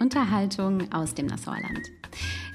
[0.00, 1.92] Unterhaltung aus dem Nassauer Land.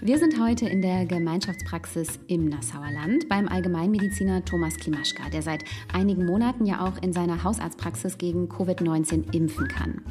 [0.01, 5.63] Wir sind heute in der Gemeinschaftspraxis im Nassauer Land beim Allgemeinmediziner Thomas Klimaschka, der seit
[5.93, 10.01] einigen Monaten ja auch in seiner Hausarztpraxis gegen Covid-19 impfen kann.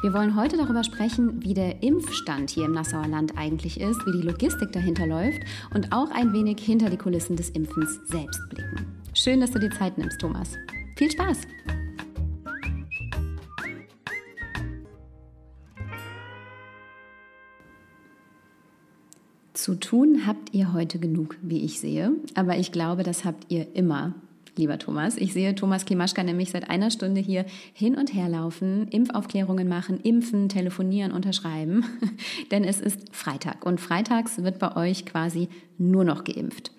[0.00, 4.20] Wir wollen heute darüber sprechen, wie der Impfstand hier im Nassauer Land eigentlich ist, wie
[4.20, 5.42] die Logistik dahinter läuft
[5.74, 8.86] und auch ein wenig hinter die Kulissen des Impfens selbst blicken.
[9.12, 10.54] Schön, dass du dir Zeit nimmst, Thomas.
[10.96, 11.38] Viel Spaß!
[19.58, 22.12] Zu tun habt ihr heute genug, wie ich sehe.
[22.36, 24.14] Aber ich glaube, das habt ihr immer,
[24.56, 25.16] lieber Thomas.
[25.16, 29.98] Ich sehe Thomas Klimaschka nämlich seit einer Stunde hier hin und her laufen, Impfaufklärungen machen,
[29.98, 31.84] impfen, telefonieren, unterschreiben.
[32.52, 36.70] Denn es ist Freitag und freitags wird bei euch quasi nur noch geimpft.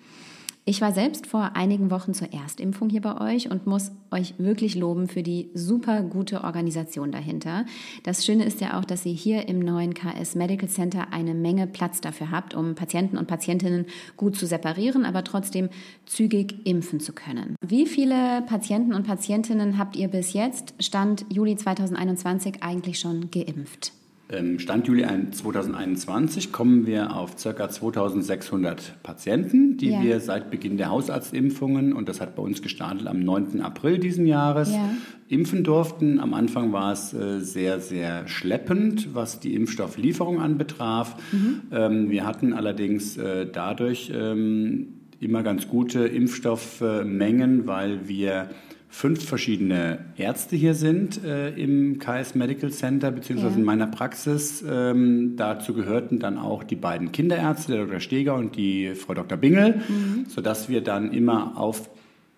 [0.70, 4.76] Ich war selbst vor einigen Wochen zur Erstimpfung hier bei euch und muss euch wirklich
[4.76, 7.64] loben für die super gute Organisation dahinter.
[8.04, 11.66] Das Schöne ist ja auch, dass ihr hier im neuen KS Medical Center eine Menge
[11.66, 15.70] Platz dafür habt, um Patienten und Patientinnen gut zu separieren, aber trotzdem
[16.06, 17.56] zügig impfen zu können.
[17.60, 23.92] Wie viele Patienten und Patientinnen habt ihr bis jetzt, Stand Juli 2021, eigentlich schon geimpft?
[24.32, 27.68] Ähm, Stand Juli 2021 kommen wir auf ca.
[27.68, 30.02] 2600 Patienten, die ja.
[30.02, 33.60] wir seit Beginn der Hausarztimpfungen, und das hat bei uns gestartet am 9.
[33.60, 34.90] April diesen Jahres, ja.
[35.28, 36.20] impfen durften.
[36.20, 41.16] Am Anfang war es äh, sehr, sehr schleppend, was die Impfstofflieferung anbetraf.
[41.32, 41.62] Mhm.
[41.72, 48.48] Ähm, wir hatten allerdings äh, dadurch ähm, immer ganz gute Impfstoffmengen, weil wir
[48.90, 53.58] fünf verschiedene Ärzte hier sind äh, im KS Medical Center, beziehungsweise ja.
[53.58, 54.64] in meiner Praxis.
[54.68, 58.00] Ähm, dazu gehörten dann auch die beiden Kinderärzte, der Dr.
[58.00, 59.38] Steger und die Frau Dr.
[59.38, 60.26] Bingel, mhm.
[60.28, 61.88] sodass wir dann immer auf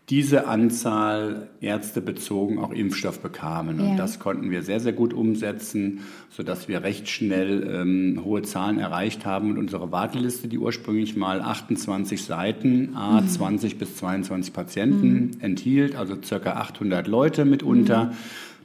[0.09, 3.81] diese Anzahl Ärzte bezogen auch Impfstoff bekamen.
[3.81, 3.97] Und ja.
[3.97, 9.25] das konnten wir sehr, sehr gut umsetzen, sodass wir recht schnell ähm, hohe Zahlen erreicht
[9.25, 9.51] haben.
[9.51, 13.29] Und unsere Warteliste, die ursprünglich mal 28 Seiten, a mhm.
[13.29, 15.31] 20 bis 22 Patienten mhm.
[15.41, 18.17] enthielt, also circa 800 Leute mitunter, mhm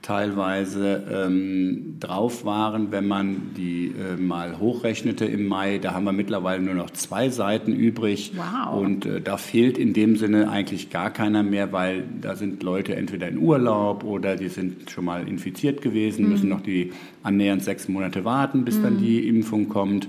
[0.01, 5.77] teilweise ähm, drauf waren, wenn man die äh, mal hochrechnete im Mai.
[5.79, 8.33] Da haben wir mittlerweile nur noch zwei Seiten übrig.
[8.35, 8.79] Wow.
[8.79, 12.95] Und äh, da fehlt in dem Sinne eigentlich gar keiner mehr, weil da sind Leute
[12.95, 16.31] entweder in Urlaub oder die sind schon mal infiziert gewesen, mhm.
[16.31, 16.91] müssen noch die
[17.23, 18.83] annähernd sechs Monate warten, bis mhm.
[18.83, 20.07] dann die Impfung kommt.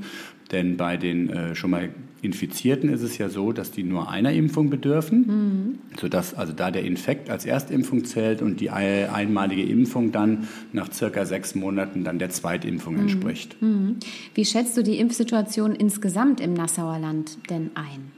[0.52, 1.90] Denn bei den äh, schon mal
[2.20, 5.78] Infizierten ist es ja so, dass die nur einer Impfung bedürfen, mhm.
[5.98, 11.24] sodass also da der Infekt als Erstimpfung zählt und die einmalige Impfung dann nach circa
[11.24, 13.00] sechs Monaten dann der Zweitimpfung mhm.
[13.00, 13.60] entspricht.
[13.62, 13.96] Mhm.
[14.34, 18.17] Wie schätzt du die Impfsituation insgesamt im Nassauer Land denn ein?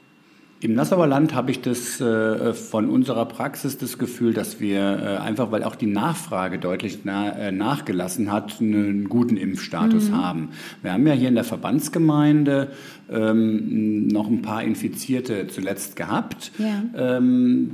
[0.63, 5.17] Im Nassauer Land habe ich das äh, von unserer Praxis das Gefühl, dass wir äh,
[5.17, 10.23] einfach, weil auch die Nachfrage deutlich na, äh, nachgelassen hat, einen guten Impfstatus mhm.
[10.23, 10.49] haben.
[10.83, 12.69] Wir haben ja hier in der Verbandsgemeinde
[13.11, 16.53] ähm, noch ein paar Infizierte zuletzt gehabt.
[16.59, 17.17] Ja.
[17.17, 17.71] Ähm,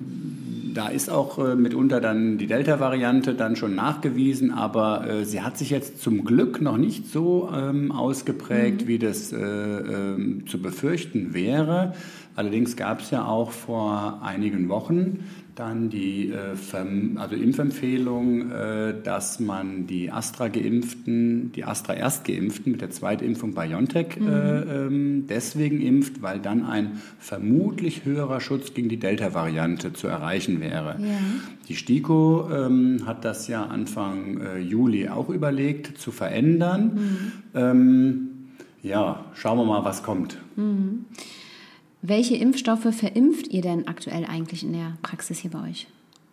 [0.72, 6.02] da ist auch mitunter dann die Delta-Variante dann schon nachgewiesen, aber sie hat sich jetzt
[6.02, 8.86] zum Glück noch nicht so ähm, ausgeprägt, mhm.
[8.88, 11.94] wie das zu befürchten wäre.
[12.36, 15.24] Allerdings gab es ja auch vor einigen Wochen
[15.56, 16.54] dann die äh,
[17.16, 24.28] also Impfempfehlung, äh, dass man die Astra-Geimpften, die Astra-Erstgeimpften mit der Zweitimpfung BioNTech mhm.
[24.28, 30.60] äh, ähm, deswegen impft, weil dann ein vermutlich höherer Schutz gegen die Delta-Variante zu erreichen
[30.60, 30.96] wäre.
[31.00, 31.18] Ja.
[31.68, 36.92] Die STIKO ähm, hat das ja Anfang Juli auch überlegt zu verändern.
[36.94, 37.32] Mhm.
[37.54, 38.28] Ähm,
[38.82, 40.38] ja, schauen wir mal, was kommt.
[40.54, 41.06] Mhm.
[42.08, 45.88] Welche Impfstoffe verimpft ihr denn aktuell eigentlich in der Praxis hier bei euch?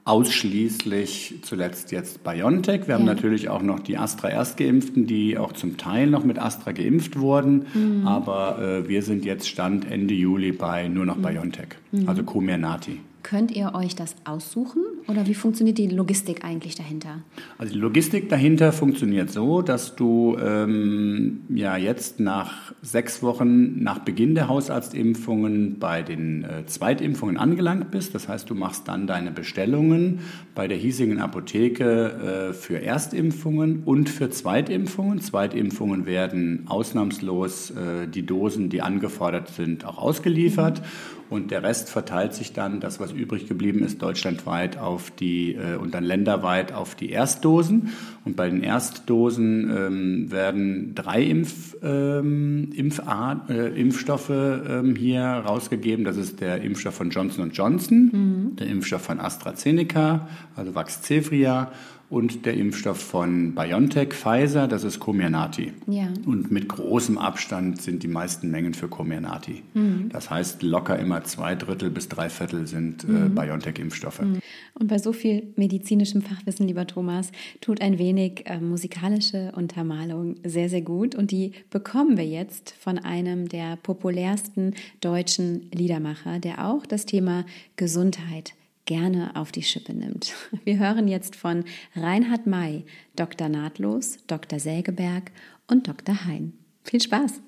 [0.06, 2.88] Ausschließlich zuletzt jetzt BioNTech.
[2.88, 7.18] Wir haben natürlich auch noch die Astra-Erstgeimpften, die auch zum Teil noch mit Astra geimpft
[7.18, 7.66] wurden.
[7.74, 8.06] Mhm.
[8.06, 11.24] Aber äh, wir sind jetzt Stand Ende Juli bei nur noch mhm.
[11.24, 12.08] BioNTech, mhm.
[12.08, 13.00] also Comirnaty.
[13.24, 17.22] Könnt ihr euch das aussuchen oder wie funktioniert die Logistik eigentlich dahinter?
[17.58, 24.00] Also die Logistik dahinter funktioniert so, dass du ähm, ja jetzt nach sechs Wochen nach
[24.00, 28.14] Beginn der Hausarztimpfungen bei den äh, Zweitimpfungen angelangt bist.
[28.14, 30.20] Das heißt, du machst dann deine Bestellungen
[30.54, 35.22] bei der hiesigen Apotheke äh, für Erstimpfungen und für Zweitimpfungen.
[35.22, 40.82] Zweitimpfungen werden ausnahmslos äh, die Dosen, die angefordert sind, auch ausgeliefert.
[40.82, 41.23] Mhm.
[41.34, 45.78] Und der Rest verteilt sich dann, das was übrig geblieben ist, deutschlandweit auf die äh,
[45.78, 47.90] und dann länderweit auf die Erstdosen.
[48.24, 56.06] Und bei den Erstdosen ähm, werden drei Impf, ähm, Impfart, äh, Impfstoffe ähm, hier rausgegeben.
[56.06, 58.56] Das ist der Impfstoff von Johnson Johnson, mhm.
[58.58, 61.72] der Impfstoff von AstraZeneca, also Vaxzevria
[62.14, 65.74] und der Impfstoff von BioNTech, Pfizer, das ist Comirnaty.
[65.88, 66.10] Ja.
[66.28, 69.64] Und mit großem Abstand sind die meisten Mengen für Comirnaty.
[69.74, 70.10] Mhm.
[70.10, 73.34] Das heißt, locker immer zwei Drittel bis drei Viertel sind äh, mhm.
[73.34, 74.22] BioNTech-Impfstoffe.
[74.22, 74.40] Mhm.
[74.76, 77.32] Und bei so viel medizinischem Fachwissen, lieber Thomas,
[77.62, 81.16] tut ein wenig äh, musikalische Untermalung sehr, sehr gut.
[81.16, 87.44] Und die bekommen wir jetzt von einem der populärsten deutschen Liedermacher, der auch das Thema
[87.76, 88.54] Gesundheit
[88.86, 90.34] gerne auf die Schippe nimmt.
[90.64, 91.64] Wir hören jetzt von
[91.96, 92.86] Reinhard May,
[93.16, 93.50] Dr.
[93.50, 94.60] Nahtlos, Dr.
[94.60, 95.32] Sägeberg
[95.68, 96.26] und Dr.
[96.26, 96.54] Hein.
[96.84, 97.42] Viel Spaß!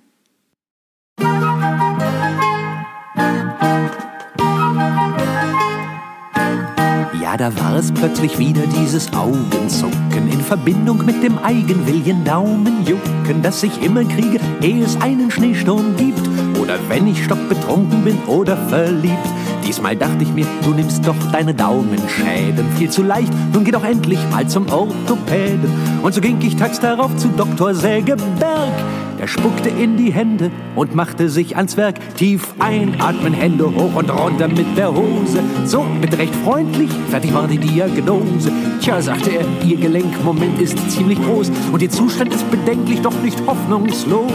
[7.22, 13.62] Ja, da war es plötzlich wieder dieses Augenzucken in Verbindung mit dem Eigenwillen Daumenjucken, das
[13.64, 16.26] ich immer kriege, ehe es einen Schneesturm gibt
[16.60, 19.28] oder wenn ich stockbetrunken bin oder verliebt.
[19.66, 23.32] Diesmal dachte ich mir, du nimmst doch deine Daumenschäden viel zu leicht.
[23.52, 25.70] Nun geh doch endlich mal zum Orthopäden.
[26.04, 27.74] Und so ging ich tags darauf zu Dr.
[27.74, 28.72] Sägeberg.
[29.20, 31.96] Der spuckte in die Hände und machte sich ans Werk.
[32.16, 35.40] Tief einatmen, Hände hoch und runter mit der Hose.
[35.66, 38.52] So, bitte recht freundlich, fertig war die Diagnose.
[38.82, 43.40] Tja, sagte er, Ihr Gelenkmoment ist ziemlich groß und Ihr Zustand ist bedenklich, doch nicht
[43.48, 44.32] hoffnungslos.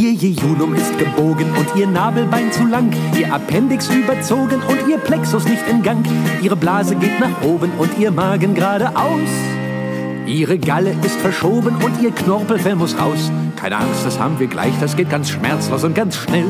[0.00, 5.44] Ihr Jejunum ist gebogen und ihr Nabelbein zu lang, ihr Appendix überzogen und ihr Plexus
[5.44, 6.06] nicht in Gang.
[6.40, 9.28] Ihre Blase geht nach oben und ihr Magen geradeaus.
[10.24, 13.32] Ihre Galle ist verschoben und ihr Knorpelfell muss raus.
[13.56, 16.46] Keine Angst, das haben wir gleich, das geht ganz schmerzlos und ganz schnell.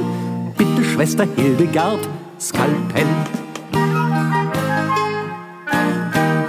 [0.59, 2.07] Bitte, Schwester Hildegard,
[2.39, 3.07] Skalpell.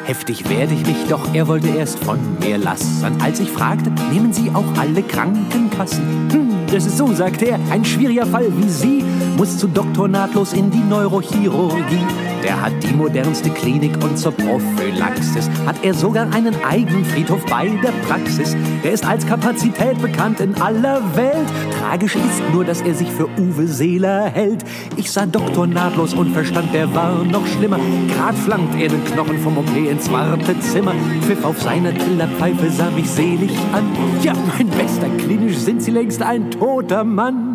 [0.10, 3.22] Heftig werde ich mich, doch er wollte erst von mir lassen.
[3.22, 6.32] Als ich fragte, nehmen Sie auch alle Krankenkassen?
[6.32, 9.04] Hm, das ist so, sagt er, ein schwieriger Fall wie Sie
[9.38, 12.29] muss zu Doktor nahtlos in die Neurochirurgie.
[12.44, 17.68] Der hat die modernste Klinik und zur Prophylaxis hat er sogar einen eigenen Friedhof bei
[17.68, 18.56] der Praxis.
[18.84, 21.48] Der ist als Kapazität bekannt in aller Welt.
[21.80, 24.64] Tragisch ist nur, dass er sich für Uwe Seeler hält.
[24.96, 27.80] Ich sah Doktor nahtlos und verstand, der war noch schlimmer.
[28.16, 30.94] Grad flankt er den Knochen vom OP ins Wartezimmer.
[31.22, 33.86] Pfiff auf seiner Trillerpfeife sah mich selig an.
[34.24, 37.49] Ja, mein Bester, klinisch sind Sie längst ein toter Mann.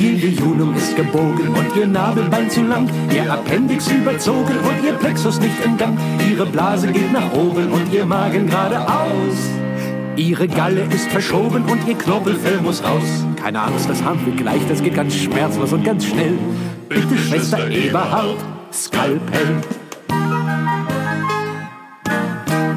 [0.00, 5.40] Ihr Jejunum ist gebogen und ihr Nabelbein zu lang, ihr Appendix überzogen und ihr Plexus
[5.40, 5.98] nicht in Gang.
[6.30, 9.50] Ihre Blase geht nach oben und ihr Magen geradeaus.
[10.14, 13.24] Ihre Galle ist verschoben und ihr Knorpelfell muss raus.
[13.42, 16.38] Keine Angst, das haben wir gleich, das geht ganz schmerzlos und ganz schnell.
[16.88, 18.38] Bitte, Schwester Eberhard,
[18.72, 19.60] Skalpell.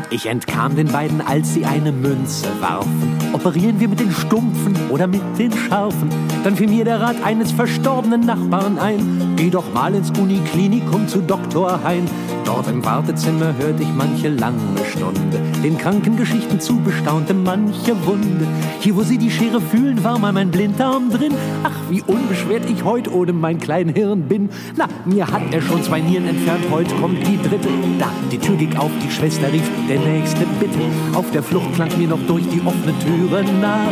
[0.10, 3.18] Ich entkam den beiden, als sie eine Münze warfen.
[3.44, 6.10] Operieren wir mit den Stumpfen oder mit den Scharfen?
[6.44, 9.34] Dann fiel mir der Rat eines verstorbenen Nachbarn ein.
[9.36, 11.84] Geh doch mal ins Uniklinikum zu Dr.
[11.84, 12.06] Hein.
[12.46, 14.58] Dort im Wartezimmer hörte ich manche lange
[14.92, 15.40] Stunde.
[15.64, 18.46] Den Krankengeschichten zubestaunte manche Wunde.
[18.80, 21.34] Hier, wo sie die Schere fühlen, war mal mein Blinddarm drin.
[21.64, 24.50] Ach, wie unbeschwert ich heute ohne mein kleines Hirn bin.
[24.76, 27.70] Na, mir hat er schon zwei Nieren entfernt, heute kommt die dritte.
[27.98, 30.80] Da, die Tür ging auf, die Schwester rief, der nächste bitte.
[31.13, 32.94] Auf der Flucht klang mir noch durch die offene
[33.32, 33.88] Türe nach,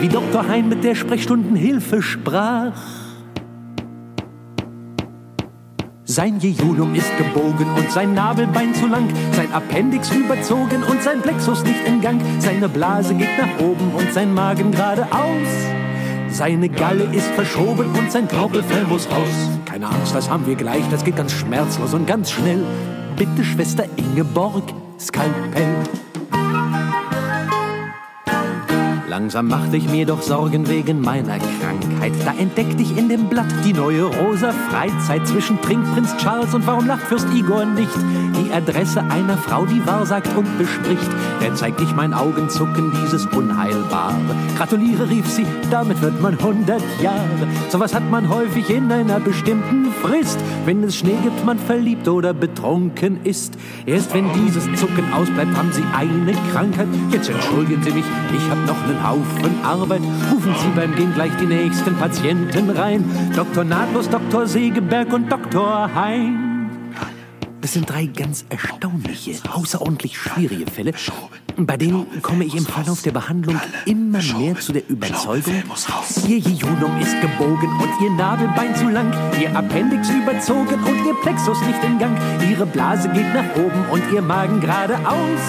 [0.00, 0.48] wie Dr.
[0.48, 2.72] Hein mit der Sprechstundenhilfe sprach.
[6.04, 11.62] Sein Jejunum ist gebogen und sein Nabelbein zu lang, sein Appendix überzogen und sein Plexus
[11.62, 15.50] nicht in Gang, seine Blase geht nach oben und sein Magen geradeaus.
[16.30, 19.50] Seine Galle ist verschoben und sein Knorpelfell muss raus.
[19.66, 22.64] Keine Angst, das haben wir gleich, das geht ganz schmerzlos und ganz schnell.
[23.16, 24.64] Bitte, Schwester Ingeborg,
[24.98, 25.76] Skalpell.
[29.10, 32.12] Langsam machte ich mir doch Sorgen wegen meiner Krankheit.
[32.24, 36.86] Da entdeckte ich in dem Blatt die neue rosa Freizeit zwischen Trinkprinz Charles und warum
[36.86, 37.90] lacht Fürst Igor nicht?
[38.40, 41.10] Die Adresse einer Frau, die wahrsagt und bespricht.
[41.42, 44.16] Der zeigt ich mein Augenzucken, dieses Unheilbare.
[44.56, 47.46] Gratuliere, rief sie, damit wird man hundert Jahre.
[47.68, 50.38] Sowas hat man häufig in einer bestimmten Frist.
[50.64, 53.58] Wenn es Schnee gibt, man verliebt oder betrunken ist.
[53.84, 56.88] Erst wenn dieses Zucken ausbleibt, haben sie eine Krankheit.
[57.10, 58.04] Jetzt entschuldigen Sie mich,
[58.34, 60.02] ich hab noch einen Haufen Arbeit.
[60.32, 63.04] Rufen Sie beim Gehen gleich die nächsten Patienten rein.
[63.36, 63.64] Dr.
[63.64, 64.46] Nahtlos, Dr.
[64.46, 65.90] Segeberg und Dr.
[65.94, 66.49] Hein.
[67.60, 70.92] Das sind drei ganz erstaunliche, außerordentlich schwierige Fälle.
[71.56, 75.62] Bei denen komme ich im Verlauf der Behandlung immer mehr zu der Überzeugung,
[76.26, 81.60] ihr Jejunum ist gebogen und ihr Nadelbein zu lang, ihr Appendix überzogen und ihr Plexus
[81.66, 82.18] nicht in Gang,
[82.50, 85.40] ihre Blase geht nach oben und ihr Magen geradeaus.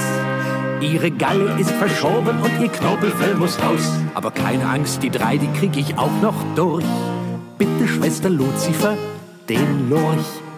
[0.82, 3.92] Ihre Galle ist verschoben und ihr Knorpelfell muss raus.
[4.16, 6.86] Aber keine Angst, die drei, die krieg ich auch noch durch.
[7.58, 8.98] Bitte, Schwester Luzifer,
[9.48, 10.51] den Lurch.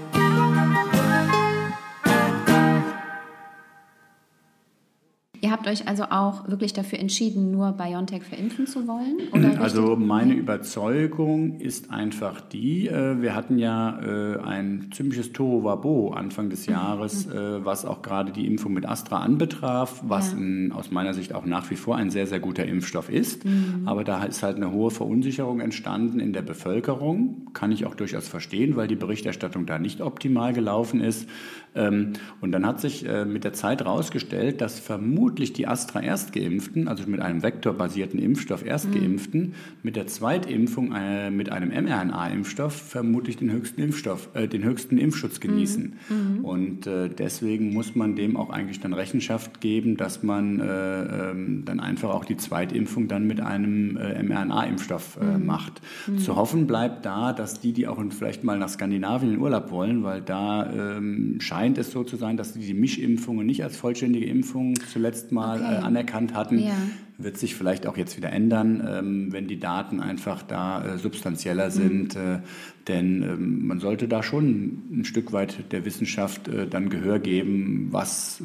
[5.53, 9.17] Habt euch also auch wirklich dafür entschieden, nur BioNTech verimpfen zu wollen?
[9.31, 16.11] Oder also meine Überzeugung ist einfach die, äh, wir hatten ja äh, ein ziemliches Tohuwabo
[16.11, 16.73] Anfang des mhm.
[16.73, 17.63] Jahres, mhm.
[17.63, 20.39] was auch gerade die Impfung mit Astra anbetraf, was ja.
[20.39, 23.45] in, aus meiner Sicht auch nach wie vor ein sehr, sehr guter Impfstoff ist.
[23.45, 23.83] Mhm.
[23.85, 27.47] Aber da ist halt eine hohe Verunsicherung entstanden in der Bevölkerung.
[27.53, 31.29] Kann ich auch durchaus verstehen, weil die Berichterstattung da nicht optimal gelaufen ist.
[31.75, 37.21] Ähm, und dann hat sich mit der Zeit herausgestellt, dass vermutlich die Astra-Erstgeimpften, also mit
[37.21, 39.53] einem vektorbasierten Impfstoff Erstgeimpften, mhm.
[39.83, 45.39] mit der Zweitimpfung äh, mit einem mRNA-Impfstoff vermutlich den höchsten Impfstoff, äh, den höchsten Impfschutz
[45.39, 45.93] genießen.
[46.09, 46.15] Mhm.
[46.37, 46.45] mhm.
[46.45, 51.63] Und äh, deswegen muss man dem auch eigentlich dann Rechenschaft geben, dass man äh, ähm,
[51.65, 55.45] dann einfach auch die Zweitimpfung dann mit einem äh, mRNA-Impfstoff äh, mhm.
[55.45, 55.81] macht.
[56.07, 56.17] Mhm.
[56.19, 60.03] Zu hoffen bleibt da, dass die, die auch vielleicht mal nach Skandinavien in Urlaub wollen,
[60.03, 64.25] weil da ähm, scheint es so zu sein, dass die, die Mischimpfungen nicht als vollständige
[64.25, 65.75] Impfung zuletzt mal okay.
[65.75, 66.59] äh, anerkannt hatten.
[66.59, 66.75] Ja.
[67.17, 71.67] Wird sich vielleicht auch jetzt wieder ändern, ähm, wenn die Daten einfach da äh, substanzieller
[71.67, 71.71] mhm.
[71.71, 72.15] sind.
[72.15, 72.39] Äh,
[72.87, 77.89] denn ähm, man sollte da schon ein Stück weit der Wissenschaft äh, dann Gehör geben,
[77.91, 78.41] was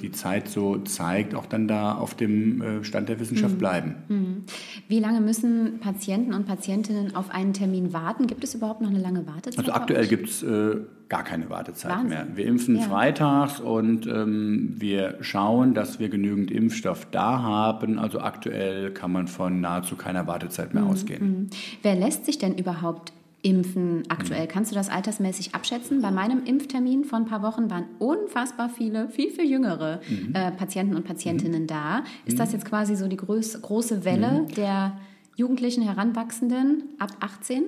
[0.00, 3.58] die Zeit so zeigt, auch dann da auf dem Stand der Wissenschaft mhm.
[3.58, 3.94] bleiben.
[4.08, 4.44] Mhm.
[4.88, 8.26] Wie lange müssen Patienten und Patientinnen auf einen Termin warten?
[8.26, 9.58] Gibt es überhaupt noch eine lange Wartezeit?
[9.58, 10.44] Also aktuell gibt es
[11.10, 12.08] gar keine Wartezeit Wahnsinn.
[12.08, 12.26] mehr.
[12.34, 12.82] Wir impfen ja.
[12.82, 17.89] freitags und ähm, wir schauen, dass wir genügend Impfstoff da haben.
[17.98, 20.90] Also aktuell kann man von nahezu keiner Wartezeit mehr mhm.
[20.90, 21.22] ausgehen.
[21.22, 21.50] Mhm.
[21.82, 24.44] Wer lässt sich denn überhaupt impfen aktuell?
[24.44, 24.48] Mhm.
[24.48, 26.02] Kannst du das altersmäßig abschätzen?
[26.02, 30.34] Bei meinem Impftermin vor ein paar Wochen waren unfassbar viele, viel, viel jüngere mhm.
[30.34, 31.68] äh, Patienten und Patientinnen mhm.
[31.68, 32.04] da.
[32.26, 32.54] Ist das mhm.
[32.56, 34.98] jetzt quasi so die groß, große Welle der
[35.36, 37.64] Jugendlichen, Heranwachsenden ab 18?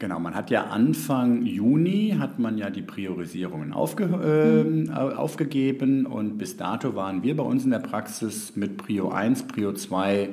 [0.00, 6.36] Genau, man hat ja Anfang Juni hat man ja die Priorisierungen aufge, äh, aufgegeben und
[6.36, 10.30] bis dato waren wir bei uns in der Praxis mit Prio 1, Prio 2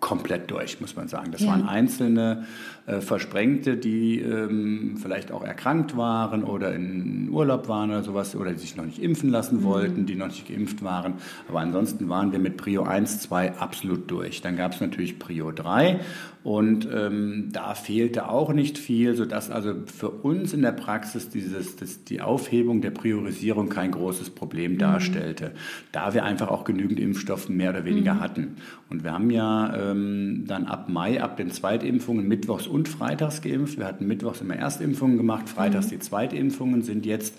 [0.00, 1.32] komplett durch, muss man sagen.
[1.32, 1.48] Das ja.
[1.48, 2.44] waren einzelne
[2.86, 8.52] äh, Versprengte, die ähm, vielleicht auch erkrankt waren oder in Urlaub waren oder sowas oder
[8.52, 9.64] die sich noch nicht impfen lassen mhm.
[9.64, 11.14] wollten, die noch nicht geimpft waren.
[11.48, 14.40] Aber ansonsten waren wir mit Prio 1, 2 absolut durch.
[14.40, 16.00] Dann gab es natürlich Prio 3
[16.44, 21.76] und ähm, da fehlte auch nicht viel, sodass also für uns in der Praxis dieses,
[21.76, 24.78] das, die Aufhebung der Priorisierung kein großes Problem mhm.
[24.78, 25.52] darstellte,
[25.92, 28.20] da wir einfach auch genügend Impfstoff mehr oder weniger mhm.
[28.20, 28.56] hatten.
[28.88, 33.78] Und wir haben ja ähm, dann ab Mai, ab den Zweitimpfungen, mittwochs und freitags geimpft.
[33.78, 35.90] Wir hatten mittwochs immer Erstimpfungen gemacht, freitags mhm.
[35.90, 37.34] die Zweitimpfungen, sind jetzt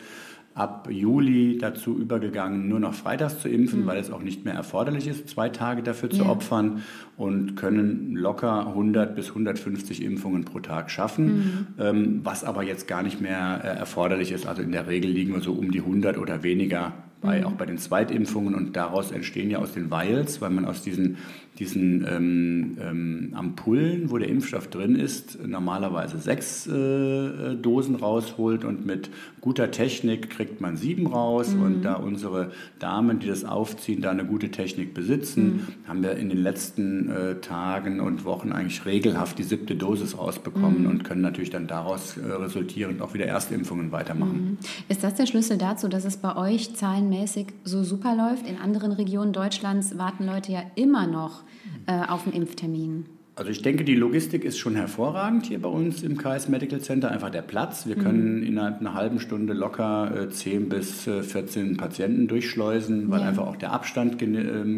[0.59, 3.85] ab Juli dazu übergegangen, nur noch freitags zu impfen, mhm.
[3.85, 6.29] weil es auch nicht mehr erforderlich ist, zwei Tage dafür zu ja.
[6.29, 6.83] opfern
[7.17, 11.67] und können locker 100 bis 150 Impfungen pro Tag schaffen, mhm.
[11.79, 14.47] ähm, was aber jetzt gar nicht mehr äh, erforderlich ist.
[14.47, 17.45] Also in der Regel liegen wir so um die 100 oder weniger bei, mhm.
[17.45, 21.17] auch bei den Zweitimpfungen und daraus entstehen ja aus den Vials, weil man aus diesen
[21.59, 28.85] diesen ähm, ähm, Ampullen, wo der Impfstoff drin ist, normalerweise sechs äh, Dosen rausholt und
[28.85, 29.09] mit
[29.41, 31.53] guter Technik kriegt man sieben raus.
[31.53, 31.61] Mhm.
[31.61, 35.67] Und da unsere Damen, die das aufziehen, da eine gute Technik besitzen, mhm.
[35.87, 40.83] haben wir in den letzten äh, Tagen und Wochen eigentlich regelhaft die siebte Dosis rausbekommen
[40.83, 40.89] mhm.
[40.89, 44.51] und können natürlich dann daraus äh, resultierend auch wieder Erstimpfungen weitermachen.
[44.51, 44.57] Mhm.
[44.87, 48.47] Ist das der Schlüssel dazu, dass es bei euch zahlenmäßig so super läuft?
[48.47, 51.43] In anderen Regionen Deutschlands warten Leute ja immer noch
[51.87, 53.05] äh, auf einen Impftermin?
[53.39, 57.09] Also ich denke, die Logistik ist schon hervorragend hier bei uns im KS Medical Center.
[57.09, 57.87] Einfach der Platz.
[57.87, 58.01] Wir mhm.
[58.01, 63.29] können innerhalb einer halben Stunde locker äh, 10 bis äh, 14 Patienten durchschleusen, weil ja.
[63.29, 64.25] einfach auch der Abstand äh,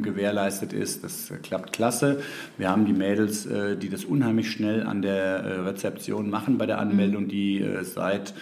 [0.01, 1.03] gewährleistet ist.
[1.03, 2.21] Das äh, klappt klasse.
[2.59, 6.67] Wir haben die Mädels, äh, die das unheimlich schnell an der äh, Rezeption machen bei
[6.67, 7.29] der Anmeldung, mhm.
[7.29, 8.35] die seit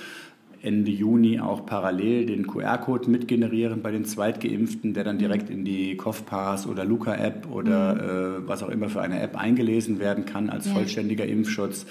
[0.61, 5.19] Ende Juni auch parallel den QR-Code mitgenerieren bei den Zweitgeimpften, der dann mhm.
[5.19, 8.43] direkt in die COFPAS oder Luca-App oder mhm.
[8.43, 10.73] äh, was auch immer für eine App eingelesen werden kann als ja.
[10.73, 11.85] vollständiger Impfschutz.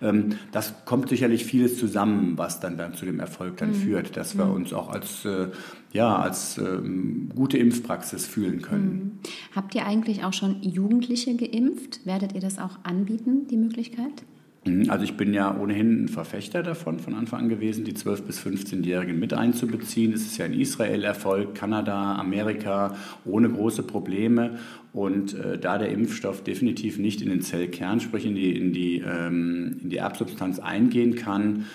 [0.00, 3.74] Ähm, das kommt sicherlich vieles zusammen, was dann, dann zu dem Erfolg dann mhm.
[3.74, 4.54] führt, dass wir mhm.
[4.54, 5.48] uns auch als, äh,
[5.92, 8.94] ja, als ähm, gute Impfpraxis fühlen können.
[8.94, 9.12] Mhm.
[9.54, 12.04] Habt ihr eigentlich auch schon Jugendliche geimpft?
[12.04, 14.24] Werdet ihr das auch anbieten, die Möglichkeit?
[14.64, 18.22] Mhm, also ich bin ja ohnehin ein Verfechter davon, von Anfang an gewesen, die 12-
[18.22, 20.12] bis 15-Jährigen mit einzubeziehen.
[20.12, 24.58] Es ist ja in Israel Erfolg, Kanada, Amerika, ohne große Probleme.
[24.94, 29.00] Und äh, da der Impfstoff definitiv nicht in den Zellkern, sprich in die, in, die,
[29.00, 31.66] ähm, in die Erbsubstanz eingehen kann,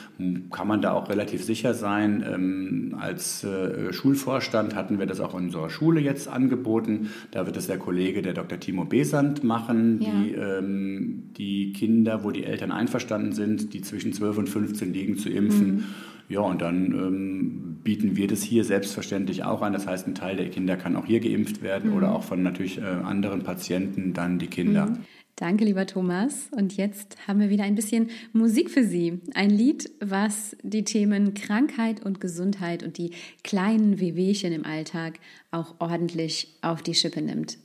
[0.52, 2.24] kann man da auch relativ sicher sein.
[2.26, 7.10] Ähm, als äh, Schulvorstand hatten wir das auch in unserer Schule jetzt angeboten.
[7.32, 8.58] Da wird es der Kollege, der Dr.
[8.58, 10.10] Timo Besand, machen, ja.
[10.12, 15.18] die, ähm, die Kinder, wo die Eltern einverstanden sind, die zwischen 12 und 15 liegen,
[15.18, 15.68] zu impfen.
[15.68, 15.84] Mhm.
[16.30, 19.74] Ja, und dann ähm, bieten wir das hier selbstverständlich auch an.
[19.74, 21.98] Das heißt, ein Teil der Kinder kann auch hier geimpft werden mhm.
[21.98, 24.88] oder auch von natürlich äh, anderen Patienten dann die Kinder.
[24.88, 25.06] Mhm.
[25.40, 26.50] Danke, lieber Thomas.
[26.52, 29.22] Und jetzt haben wir wieder ein bisschen Musik für Sie.
[29.36, 35.20] Ein Lied, was die Themen Krankheit und Gesundheit und die kleinen Wehwehchen im Alltag
[35.52, 37.58] auch ordentlich auf die Schippe nimmt.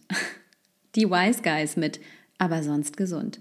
[0.94, 1.98] Die Wise Guys mit
[2.38, 3.40] Aber sonst gesund.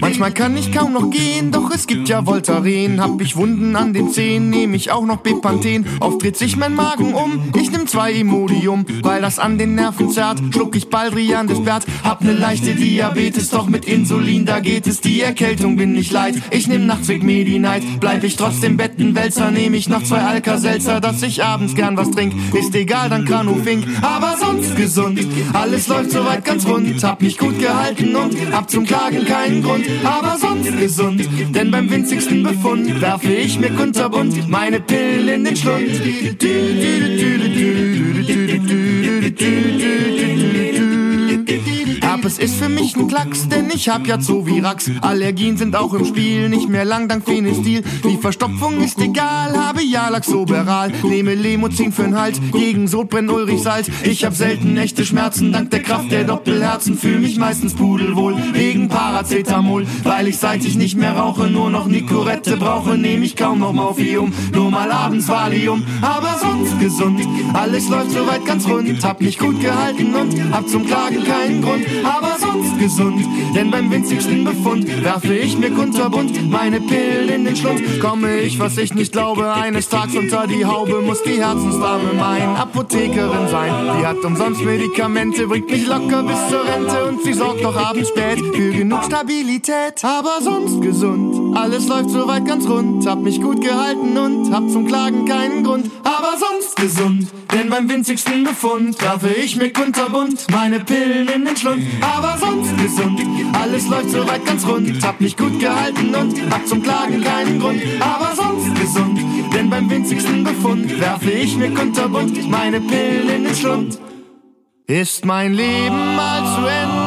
[0.00, 3.00] Manchmal kann ich kaum noch gehen, doch es gibt ja Voltaren.
[3.00, 5.86] Hab ich Wunden an den Zehen, nehm ich auch noch Bepanthen.
[6.00, 10.10] Oft dreht sich mein Magen um, ich nimm zwei Imodium, weil das an den Nerven
[10.10, 10.40] zerrt.
[10.52, 15.00] Schluck ich Baldrian des Bert, hab ne leichte Diabetes, doch mit Insulin, da geht es.
[15.00, 17.82] Die Erkältung bin ich leid, ich nehm nachts Weg Medi-Night.
[18.00, 22.32] Bleib ich trotzdem Bettenwälzer, nehm ich noch zwei Alka-Seltzer, dass ich abends gern was trink.
[22.54, 25.26] Ist egal, dann Kranufink, aber sonst gesund.
[25.52, 29.84] Alles läuft soweit ganz rund, hab mich gut gehalten und hab zum Klagen keinen Grund
[30.04, 31.28] aber sonst gesund.
[31.54, 35.90] Denn beim winzigsten Befund werfe ich mir kunterbunt meine Pillen in den Schlund.
[42.28, 44.90] Herpes ist für mich ein Klacks, denn ich hab ja Zovirax.
[45.00, 47.82] Allergien sind auch im Spiel, nicht mehr lang dank Phenestil.
[48.04, 50.92] Die Verstopfung ist egal, habe ja Laxoberal.
[51.04, 53.88] Nehme Lemozin für'n Hals, gegen Sodbrennen Ulrich Salz.
[54.02, 56.98] Ich hab selten echte Schmerzen, dank der Kraft der Doppelherzen.
[56.98, 59.86] Fühl mich meistens pudelwohl, wegen Paracetamol.
[60.04, 63.72] Weil ich seit ich nicht mehr rauche, nur noch Nicorette brauche, nehme ich kaum noch
[63.72, 64.34] Morphium.
[64.52, 67.22] Nur mal abends Valium, aber sonst gesund.
[67.54, 71.86] Alles läuft soweit ganz rund, hab mich gut gehalten und hab zum Klagen keinen Grund
[72.18, 73.24] aber sonst gesund.
[73.54, 77.82] Denn beim winzigsten Befund werfe ich mir kunterbunt meine Pillen in den Schlund.
[78.00, 82.56] Komme ich, was ich nicht glaube, eines Tages unter die Haube, muss die Herzensdame mein
[82.56, 83.72] Apothekerin sein.
[83.98, 88.08] Die hat umsonst Medikamente, bringt mich locker bis zur Rente und sie sorgt doch abends
[88.08, 90.02] spät für genug Stabilität.
[90.02, 93.06] Aber sonst gesund, alles läuft soweit ganz rund.
[93.06, 95.90] Hab mich gut gehalten und hab zum Klagen keinen Grund.
[96.04, 101.56] Aber sonst gesund, denn beim winzigsten Befund werfe ich mir kunterbunt meine Pillen in den
[101.56, 101.82] Schlund
[102.18, 103.20] aber sonst gesund.
[103.52, 107.82] Alles läuft soweit ganz rund, hab mich gut gehalten und hab zum Klagen keinen Grund,
[108.00, 109.20] aber sonst gesund.
[109.54, 113.98] Denn beim winzigsten Befund werfe ich mir kunterbunt meine Pillen in den Schlund.
[114.86, 116.97] Ist mein Leben mal zu Ende,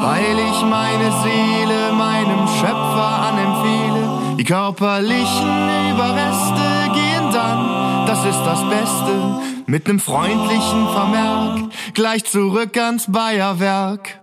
[0.00, 4.36] weil ich meine Seele meinem Schöpfer anempfehle.
[4.38, 5.50] Die körperlichen
[5.92, 14.20] Überreste gehen dann, das ist das Beste mit nem freundlichen Vermerk gleich zurück ans Bayerwerk.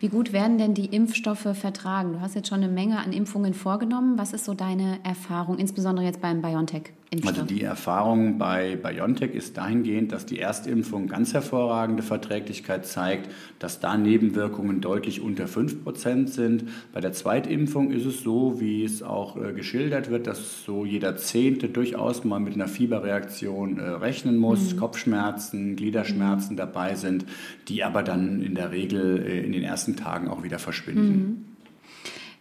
[0.00, 2.12] Wie gut werden denn die Impfstoffe vertragen?
[2.12, 4.18] Du hast jetzt schon eine Menge an Impfungen vorgenommen.
[4.18, 6.92] Was ist so deine Erfahrung, insbesondere jetzt beim BioNTech?
[7.14, 7.38] Impfstoff?
[7.38, 13.80] Also die Erfahrung bei BioNTech ist dahingehend, dass die Erstimpfung ganz hervorragende Verträglichkeit zeigt, dass
[13.80, 16.64] da Nebenwirkungen deutlich unter 5% sind.
[16.92, 21.16] Bei der Zweitimpfung ist es so, wie es auch äh, geschildert wird, dass so jeder
[21.16, 24.78] Zehnte durchaus mal mit einer Fieberreaktion äh, rechnen muss, mhm.
[24.78, 26.58] Kopfschmerzen, Gliederschmerzen mhm.
[26.58, 27.24] dabei sind,
[27.68, 31.16] die aber dann in der Regel äh, in den ersten Tagen auch wieder verschwinden.
[31.16, 31.53] Mhm.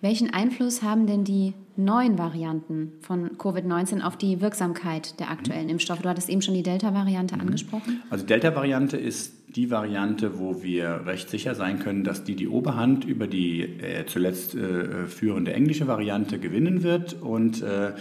[0.04, 6.02] Welchen Einfluss haben denn die neuen Varianten von Covid-19 auf die Wirksamkeit der aktuellen Impfstoffe?
[6.02, 7.42] Du hattest eben schon die Delta-Variante mhm.
[7.42, 8.04] angesprochen.
[8.10, 13.06] Also Delta-Variante ist die Variante, wo wir recht sicher sein können, dass die die Oberhand
[13.06, 17.94] über die äh, zuletzt äh, führende englische Variante gewinnen wird und äh,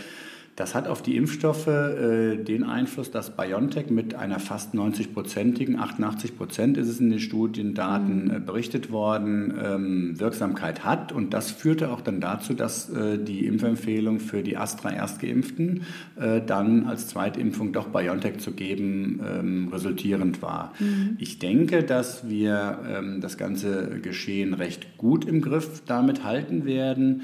[0.57, 6.37] das hat auf die Impfstoffe äh, den Einfluss, dass BioNTech mit einer fast 90-prozentigen, 88
[6.37, 11.11] Prozent ist es in den Studiendaten äh, berichtet worden, ähm, Wirksamkeit hat.
[11.11, 15.85] Und das führte auch dann dazu, dass äh, die Impfempfehlung für die Astra-Erstgeimpften
[16.21, 20.75] äh, dann als Zweitimpfung doch BioNTech zu geben, ähm, resultierend war.
[20.79, 21.17] Mhm.
[21.19, 27.23] Ich denke, dass wir ähm, das ganze Geschehen recht gut im Griff damit halten werden.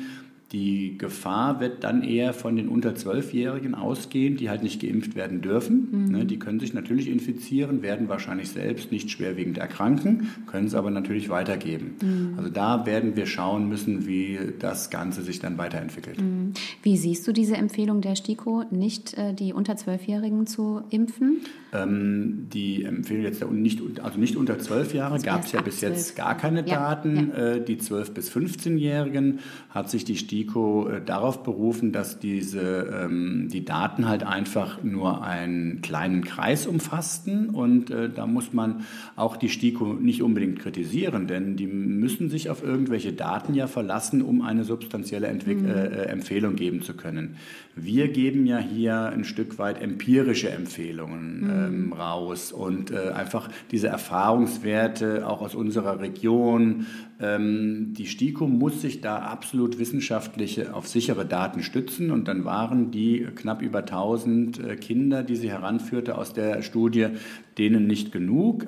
[0.52, 5.42] Die Gefahr wird dann eher von den unter 12-Jährigen ausgehen, die halt nicht geimpft werden
[5.42, 5.88] dürfen.
[5.90, 6.08] Mhm.
[6.10, 10.90] Ne, die können sich natürlich infizieren, werden wahrscheinlich selbst nicht schwerwiegend erkranken, können es aber
[10.90, 11.96] natürlich weitergeben.
[12.00, 12.34] Mhm.
[12.38, 16.18] Also da werden wir schauen müssen, wie das Ganze sich dann weiterentwickelt.
[16.18, 16.54] Mhm.
[16.82, 21.40] Wie siehst du diese Empfehlung der STIKO, nicht äh, die unter 12-Jährigen zu impfen?
[21.74, 25.92] Ähm, die Empfehlung jetzt nicht, also nicht unter 12 Jahre gab es ja bis 12.
[25.92, 26.76] jetzt gar keine ja.
[26.76, 27.32] Daten.
[27.36, 27.48] Ja.
[27.48, 33.48] Äh, die 12- bis 15-Jährigen hat sich die STIKO äh, darauf berufen, dass diese, ähm,
[33.50, 37.50] die Daten halt einfach nur einen kleinen Kreis umfassten.
[37.50, 38.84] Und äh, da muss man
[39.16, 44.22] auch die STIKO nicht unbedingt kritisieren, denn die müssen sich auf irgendwelche Daten ja verlassen,
[44.22, 45.68] um eine substanzielle Entwick mhm.
[45.68, 47.36] äh, Empfehlung geben zu können.
[47.74, 51.50] Wir geben ja hier ein Stück weit empirische Empfehlungen mhm.
[51.50, 56.86] ähm, raus und äh, einfach diese Erfahrungswerte auch aus unserer Region.
[57.20, 62.90] Ähm, die STIKO muss sich da absolut wissenschaftliche, auf sichere Daten stützen und dann waren
[62.90, 67.08] die knapp über 1000 äh, Kinder, die sie heranführte aus der Studie,
[67.56, 68.66] denen nicht genug.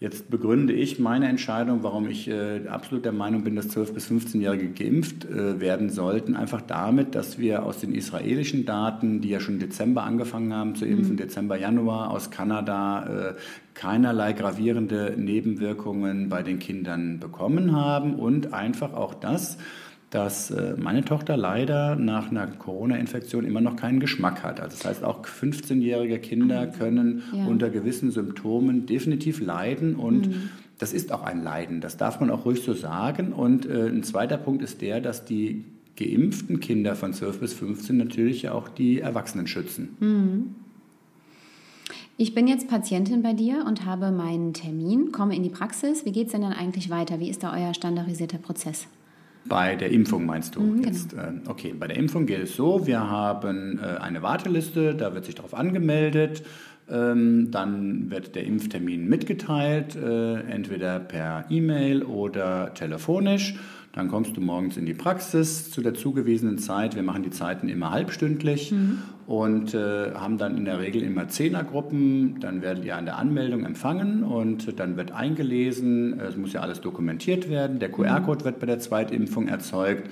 [0.00, 4.08] Jetzt begründe ich meine Entscheidung, warum ich äh, absolut der Meinung bin, dass 12- bis
[4.08, 9.40] 15-Jährige geimpft äh, werden sollten, einfach damit, dass wir aus den israelischen Daten, die ja
[9.40, 11.16] schon im Dezember angefangen haben zu impfen, mhm.
[11.16, 13.34] Dezember, Januar, aus Kanada, äh,
[13.74, 19.58] keinerlei gravierende Nebenwirkungen bei den Kindern bekommen haben und einfach auch das,
[20.10, 24.60] dass äh, meine Tochter leider nach einer Corona-Infektion immer noch keinen Geschmack hat.
[24.60, 27.46] Also das heißt, auch 15-jährige Kinder können ja.
[27.46, 30.50] unter gewissen Symptomen definitiv leiden und mhm.
[30.78, 31.82] das ist auch ein Leiden.
[31.82, 33.32] Das darf man auch ruhig so sagen.
[33.32, 35.64] Und äh, ein zweiter Punkt ist der, dass die
[35.96, 39.96] geimpften Kinder von 12 bis 15 natürlich auch die Erwachsenen schützen.
[40.00, 40.54] Mhm.
[42.16, 46.04] Ich bin jetzt Patientin bei dir und habe meinen Termin, komme in die Praxis.
[46.04, 47.20] Wie geht es denn dann eigentlich weiter?
[47.20, 48.88] Wie ist da euer standardisierter Prozess?
[49.48, 50.60] Bei der Impfung meinst du?
[50.60, 51.22] Mhm, jetzt, genau.
[51.22, 55.24] äh, okay, bei der Impfung geht es so, wir haben äh, eine Warteliste, da wird
[55.24, 56.42] sich darauf angemeldet.
[56.90, 63.56] Ähm, dann wird der Impftermin mitgeteilt, äh, entweder per E-Mail oder telefonisch.
[63.98, 66.94] Dann kommst du morgens in die Praxis zu der zugewiesenen Zeit.
[66.94, 69.02] Wir machen die Zeiten immer halbstündlich mhm.
[69.26, 72.38] und äh, haben dann in der Regel immer Zehnergruppen.
[72.38, 76.20] Dann werdet ihr an der Anmeldung empfangen und dann wird eingelesen.
[76.20, 77.80] Es muss ja alles dokumentiert werden.
[77.80, 80.08] Der QR-Code wird bei der Zweitimpfung erzeugt.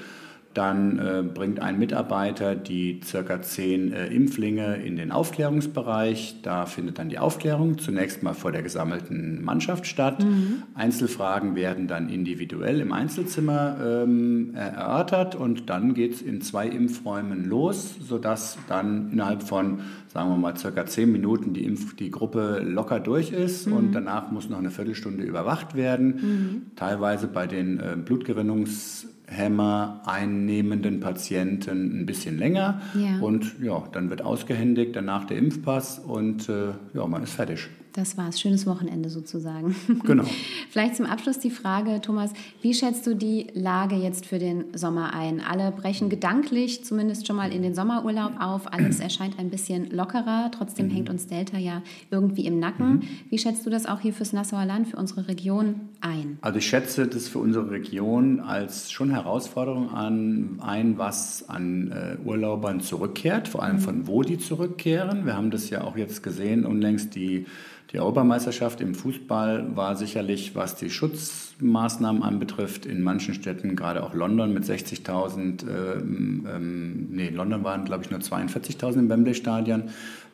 [0.56, 6.36] Dann äh, bringt ein Mitarbeiter die circa zehn äh, Impflinge in den Aufklärungsbereich.
[6.42, 10.24] Da findet dann die Aufklärung zunächst mal vor der gesammelten Mannschaft statt.
[10.24, 10.62] Mhm.
[10.74, 17.44] Einzelfragen werden dann individuell im Einzelzimmer ähm, erörtert und dann geht es in zwei Impfräumen
[17.44, 22.62] los, sodass dann innerhalb von, sagen wir mal, circa zehn Minuten die, Impf die Gruppe
[22.64, 23.72] locker durch ist mhm.
[23.74, 26.06] und danach muss noch eine Viertelstunde überwacht werden.
[26.06, 26.62] Mhm.
[26.76, 32.80] Teilweise bei den äh, Blutgerinnungs Hämmer einnehmenden Patienten ein bisschen länger.
[32.94, 33.18] Ja.
[33.20, 37.68] Und ja, dann wird ausgehändigt, danach der Impfpass und äh, ja, man ist fertig.
[37.96, 38.38] Das war's.
[38.38, 39.74] Schönes Wochenende sozusagen.
[40.04, 40.24] Genau.
[40.70, 42.30] Vielleicht zum Abschluss die Frage, Thomas,
[42.60, 45.40] wie schätzt du die Lage jetzt für den Sommer ein?
[45.40, 48.70] Alle brechen gedanklich zumindest schon mal in den Sommerurlaub auf.
[48.70, 50.50] Alles erscheint ein bisschen lockerer.
[50.52, 50.90] Trotzdem mhm.
[50.90, 52.96] hängt uns Delta ja irgendwie im Nacken.
[52.96, 53.02] Mhm.
[53.30, 56.36] Wie schätzt du das auch hier fürs Nassauer Land, für unsere Region ein?
[56.42, 62.28] Also ich schätze das für unsere Region als schon Herausforderung an, ein, was an äh,
[62.28, 63.80] Urlaubern zurückkehrt, vor allem mhm.
[63.80, 65.24] von wo die zurückkehren.
[65.24, 67.46] Wir haben das ja auch jetzt gesehen, unlängst die
[67.92, 74.12] die Europameisterschaft im Fußball war sicherlich, was die Schutzmaßnahmen anbetrifft, in manchen Städten, gerade auch
[74.12, 79.84] London mit 60.000, ähm, ähm, nee, London waren, glaube ich, nur 42.000 im Wembley-Stadion.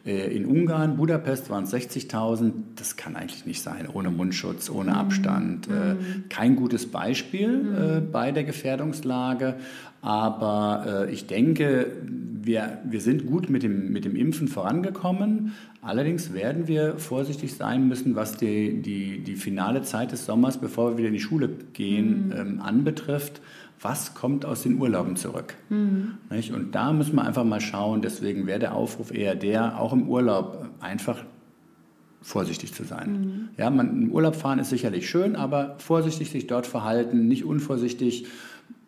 [0.04, 2.52] Äh, in Ungarn, Budapest waren es 60.000.
[2.76, 4.96] Das kann eigentlich nicht sein, ohne Mundschutz, ohne mhm.
[4.96, 5.68] Abstand.
[5.68, 6.24] Mhm.
[6.28, 7.74] kein gutes Beispiel mhm.
[7.74, 9.56] Äh, bei der Gefährdungslage.
[10.00, 11.86] Aber ich denke,
[12.44, 15.52] wir, wir sind gut mit dem, mit dem Impfen vorangekommen.
[15.80, 20.90] Allerdings werden wir vorsichtig sein müssen, was die, die, die finale Zeit des Sommers, bevor
[20.90, 22.32] wir wieder in die Schule gehen, mhm.
[22.32, 23.40] ähm, anbetrifft.
[23.82, 25.54] Was kommt aus den Urlauben zurück?
[25.68, 26.18] Mhm.
[26.30, 28.00] Und da müssen wir einfach mal schauen.
[28.00, 31.24] Deswegen wäre der Aufruf eher der, auch im Urlaub einfach
[32.22, 33.12] vorsichtig zu sein.
[33.12, 33.48] Mhm.
[33.56, 38.26] Ja, man, im Urlaub fahren ist sicherlich schön, aber vorsichtig sich dort verhalten, nicht unvorsichtig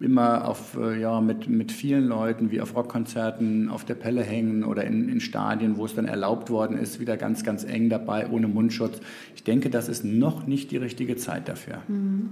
[0.01, 4.64] immer auf, äh, ja, mit, mit vielen Leuten, wie auf Rockkonzerten, auf der Pelle hängen
[4.64, 8.29] oder in, in Stadien, wo es dann erlaubt worden ist, wieder ganz, ganz eng dabei,
[8.29, 9.01] ohne Mundschutz.
[9.35, 11.79] Ich denke, das ist noch nicht die richtige Zeit dafür.
[11.88, 12.31] Mhm.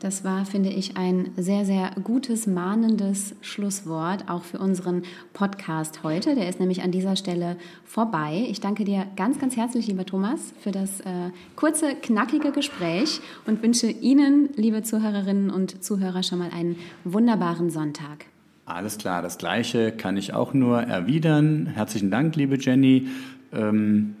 [0.00, 6.36] Das war, finde ich, ein sehr, sehr gutes, mahnendes Schlusswort, auch für unseren Podcast heute.
[6.36, 8.46] Der ist nämlich an dieser Stelle vorbei.
[8.48, 13.60] Ich danke dir ganz, ganz herzlich, lieber Thomas, für das äh, kurze, knackige Gespräch und
[13.60, 18.26] wünsche Ihnen, liebe Zuhörerinnen und Zuhörer, schon mal einen wunderbaren Sonntag.
[18.64, 21.66] Alles klar, das Gleiche kann ich auch nur erwidern.
[21.66, 23.08] Herzlichen Dank, liebe Jenny.
[23.52, 24.16] Ähm,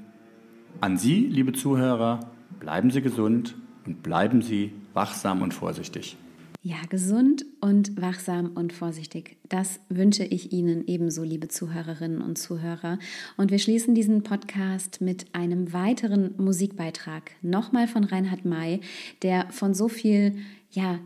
[0.80, 2.20] an Sie, liebe Zuhörer,
[2.58, 6.16] bleiben Sie gesund und bleiben Sie wachsam und vorsichtig.
[6.62, 9.36] Ja, gesund und wachsam und vorsichtig.
[9.48, 12.98] Das wünsche ich Ihnen ebenso, liebe Zuhörerinnen und Zuhörer.
[13.36, 18.80] Und wir schließen diesen Podcast mit einem weiteren Musikbeitrag, nochmal von Reinhard May,
[19.22, 20.36] der von so viel,
[20.70, 20.98] ja,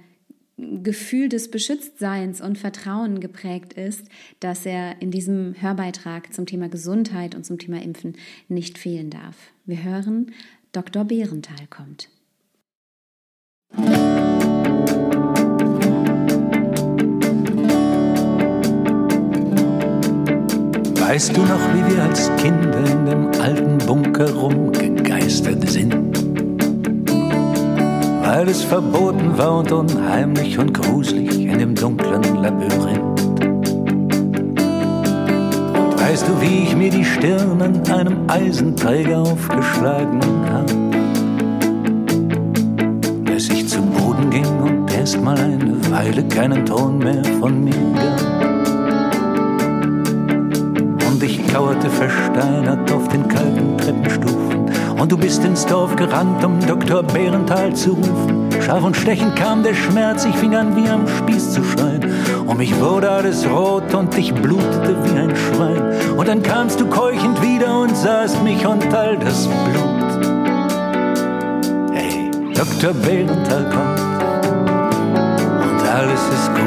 [0.83, 4.07] Gefühl des Beschütztseins und Vertrauen geprägt ist,
[4.41, 8.17] dass er in diesem Hörbeitrag zum Thema Gesundheit und zum Thema Impfen
[8.49, 9.37] nicht fehlen darf.
[9.65, 10.33] Wir hören,
[10.73, 11.05] Dr.
[11.05, 12.09] Behrenthal kommt.
[21.13, 26.32] Weißt du noch, wie wir als Kinder in dem alten Bunker rumgegeistert sind?
[28.35, 33.21] Weil es verboten war und unheimlich und gruselig in dem dunklen Labyrinth.
[35.77, 40.73] Und weißt du, wie ich mir die Stirn an einem Eisenträger aufgeschlagen habe?
[43.27, 47.75] Dass ich zu Boden ging und erst mal eine Weile keinen Ton mehr von mir
[47.95, 48.23] gab.
[51.07, 54.52] Und ich kauerte versteinert auf den kalten Treppenstufen
[55.03, 57.03] und du bist ins Dorf gerannt, um Dr.
[57.03, 58.49] Behrenthal zu rufen.
[58.65, 62.09] Scharf und stechend kam der Schmerz, ich fing an wie am Spieß zu schreien.
[62.47, 66.17] Um mich wurde alles rot und ich blutete wie ein Schwein.
[66.17, 70.25] Und dann kamst du keuchend wieder und sahst mich und all das Blut.
[71.93, 72.95] Hey, Dr.
[72.95, 73.99] Behrenthal kommt
[75.65, 76.63] und alles ist gut.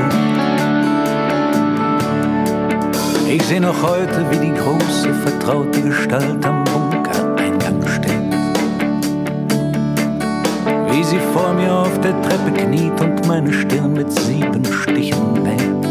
[3.30, 6.65] Ich seh noch heute, wie die große, vertraute Gestalt am
[10.95, 15.86] wie sie vor mir auf der Treppe kniet und meine Stirn mit sieben Stichen näht.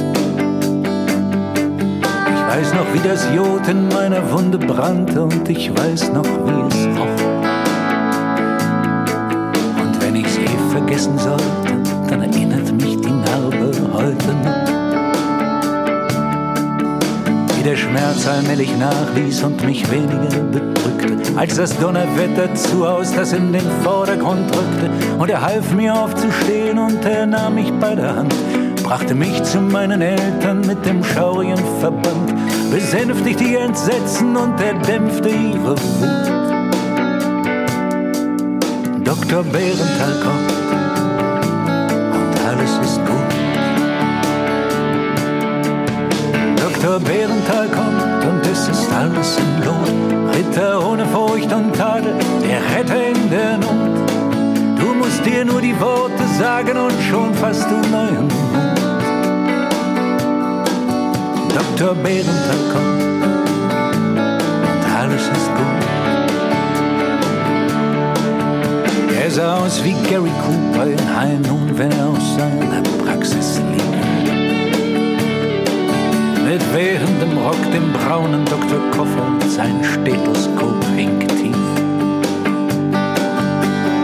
[2.35, 6.69] Ich weiß noch, wie das Jod in meiner Wunde brannte und ich weiß noch, wie
[6.69, 7.25] es roch.
[9.83, 11.64] Und wenn ich's eh vergessen sollte,
[17.65, 20.85] der Schmerz allmählich nachließ und mich weniger bedrückte
[21.37, 24.91] als das Donnerwetter zu Haus, das in den Vordergrund rückte.
[25.19, 28.35] Und er half mir aufzustehen und er nahm mich bei der Hand,
[28.83, 32.35] brachte mich zu meinen Eltern mit dem schaurigen Verband,
[32.71, 36.31] besänftigte ihr Entsetzen und er dämpfte ihre Wut.
[39.05, 39.43] Dr.
[39.43, 40.53] Behrenthal kommt
[42.15, 43.24] und alles ist gut.
[46.85, 47.01] Dr.
[47.01, 50.37] Behrenthal kommt und es ist alles im Lot.
[50.37, 54.11] Ritter ohne Furcht und Tadel, der Retter in der Not.
[54.79, 58.35] Du musst dir nur die Worte sagen und schon fasst du neuen Mut.
[61.55, 61.95] Dr.
[61.95, 63.03] Behrenthal kommt
[64.69, 65.85] und alles ist gut.
[69.23, 73.94] Er sah aus wie Gary Cooper in High Noon, wenn er aus seiner Praxis lief
[76.45, 78.79] mit wehendem Rock, dem braunen Dr.
[78.91, 81.57] Koffer, sein Stethoskop hing tief.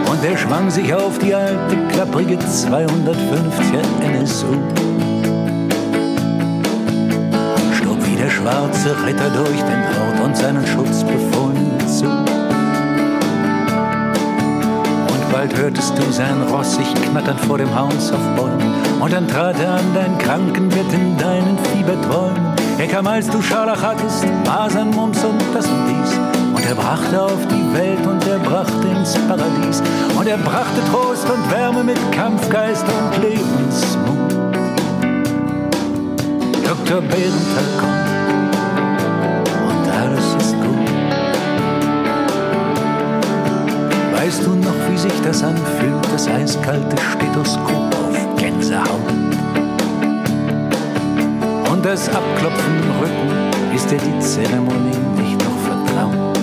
[0.09, 4.47] Und er schwang sich auf die alte, klapprige 250er NSU.
[7.75, 12.05] Stob wie der schwarze Ritter durch den Ort und seinen Schutzbefohlenen zu.
[15.05, 19.27] Und bald hörtest du sein Ross sich knattern vor dem Haus auf Bäumen und dann
[19.27, 22.53] trat er an dein Krankenbett in deinen Fieberträumen.
[22.77, 26.19] Er kam, als du Scharlach hattest, Masern, Mumps und das und dies.
[26.53, 29.81] Und er brachte auf die Welt und er brachte ins Paradies.
[30.15, 34.31] Und er brachte Trost und Wärme mit Kampfgeist und Lebensmut.
[36.63, 37.01] Dr.
[37.01, 38.55] Behrenthal kommt
[39.67, 40.91] und alles ist gut.
[44.13, 47.90] Weißt du noch, wie sich das anfühlt, das eiskalte Stethoskop?
[51.81, 56.37] Und das Abklopfen im Rücken ist dir die Zeremonie nicht noch vertraut.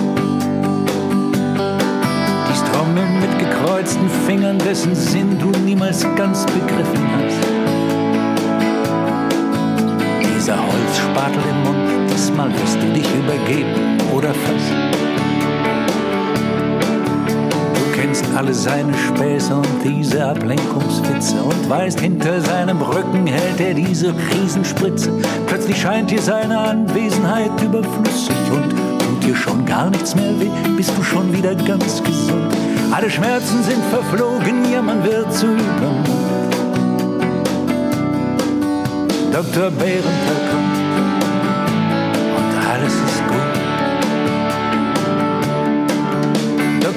[2.49, 7.48] Dies Trommeln mit gekreuzten Fingern, dessen Sinn du niemals ganz begriffen hast.
[18.49, 25.11] Alle seine Späße und diese Ablenkungswitze und weißt, hinter seinem Rücken hält er diese Riesenspritze.
[25.45, 30.91] Plötzlich scheint dir seine Anwesenheit überflüssig und tut dir schon gar nichts mehr weh, bist
[30.97, 32.51] du schon wieder ganz gesund.
[32.91, 36.09] Alle Schmerzen sind verflogen, ja, man wird zu Übermut.
[39.31, 39.69] Dr.
[39.69, 40.58] Bärenthal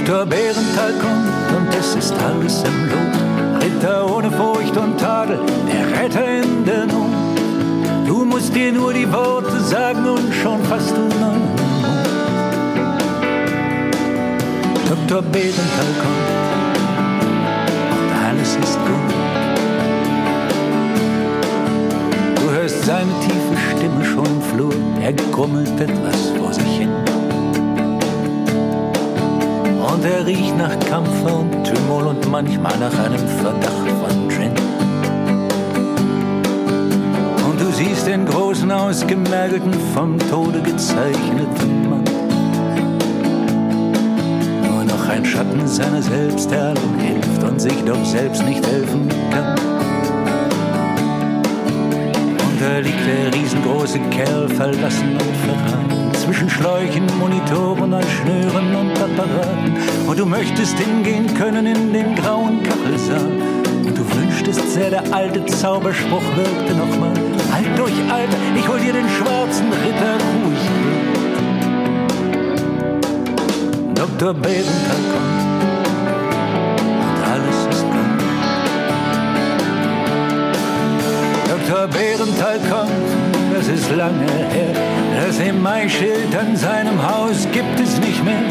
[0.05, 0.27] Dr.
[0.27, 3.63] Bärenthal kommt und es ist alles im Lot.
[3.63, 5.39] Ritter ohne Furcht und Tadel,
[5.69, 7.39] der Retter in der Not.
[8.05, 11.43] Du musst dir nur die Worte sagen und schon fast du neuen
[14.89, 15.23] Dr.
[15.23, 16.31] Bärenthal kommt
[17.93, 19.15] und alles ist gut.
[22.41, 26.22] Du hörst seine tiefe Stimme schon im Flur, er grummelt etwas
[30.93, 34.53] Kampfer und Tümol und manchmal nach einem Verdacht von Gin.
[37.49, 42.05] Und du siehst den großen, ausgemergelten, vom Tode gezeichneten Mann.
[44.71, 49.09] Nur noch ein Schatten seiner selbst, der allen hilft und sich doch selbst nicht helfen
[49.31, 49.52] kann.
[52.83, 59.77] Liegt der riesengroße Kerl verlassen und verraten zwischen Schläuchen, Monitoren, Schnüren und Apparaten.
[60.07, 63.33] Und du möchtest hingehen können in den grauen Kachelsaal.
[63.85, 67.15] Und du wünschtest sehr, der alte Zauberspruch wirkte nochmal.
[67.53, 70.63] Halt durch, Alter, ich hol dir den schwarzen Ritter ruhig.
[73.95, 74.35] Dr.
[74.35, 75.42] Berenthal kommt
[81.83, 81.99] Dr.
[81.99, 82.93] Berenthal kommt,
[83.53, 84.73] das ist lange her.
[85.21, 88.45] Das E-Mail-Schild an seinem Haus gibt es nicht mehr.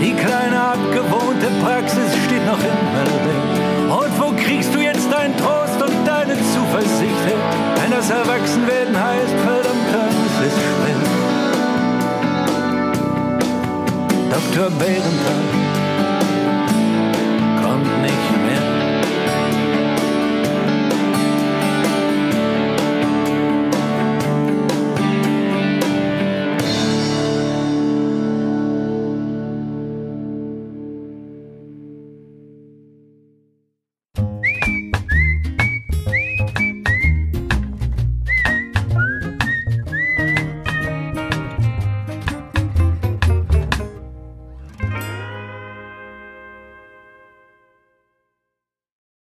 [0.00, 3.94] Die kleine abgewohnte Praxis steht noch immer da.
[3.94, 7.38] Und wo kriegst du jetzt deinen Trost und deine Zuversicht her?
[7.80, 9.86] Wenn das Erwachsenwerden heißt, verdammt,
[10.26, 10.98] es ist schwer.
[14.32, 14.70] Dr.
[14.76, 15.57] Berenthal